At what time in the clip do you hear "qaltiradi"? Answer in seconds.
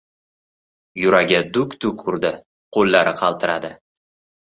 3.25-3.77